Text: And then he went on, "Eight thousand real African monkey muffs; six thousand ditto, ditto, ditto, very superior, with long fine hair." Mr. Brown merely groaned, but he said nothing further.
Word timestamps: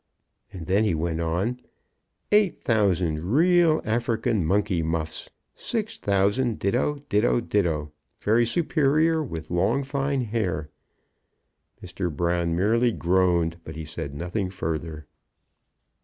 And 0.51 0.65
then 0.65 0.83
he 0.83 0.95
went 0.95 1.19
on, 1.21 1.59
"Eight 2.31 2.63
thousand 2.63 3.19
real 3.23 3.83
African 3.85 4.43
monkey 4.43 4.81
muffs; 4.81 5.29
six 5.55 5.99
thousand 5.99 6.57
ditto, 6.57 7.03
ditto, 7.07 7.39
ditto, 7.39 7.91
very 8.19 8.43
superior, 8.43 9.23
with 9.23 9.51
long 9.51 9.83
fine 9.83 10.21
hair." 10.21 10.69
Mr. 11.83 12.11
Brown 12.11 12.55
merely 12.55 12.91
groaned, 12.91 13.57
but 13.63 13.75
he 13.75 13.85
said 13.85 14.15
nothing 14.15 14.49
further. 14.49 15.05